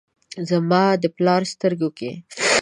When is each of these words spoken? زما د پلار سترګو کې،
زما 0.49 0.83
د 1.01 1.03
پلار 1.15 1.41
سترګو 1.53 1.89
کې، 1.97 2.11